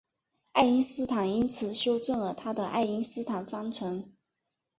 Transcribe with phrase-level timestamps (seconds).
[0.53, 4.11] 爱因斯坦因此修正了他的爱因斯坦方程。